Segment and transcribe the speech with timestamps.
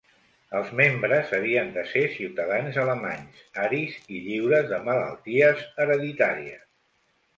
[0.59, 6.69] Els membres havien de ser ciutadans alemanys, aris, i lliures de malalties hereditàries.